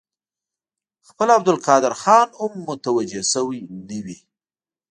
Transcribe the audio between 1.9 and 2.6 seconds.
خان هم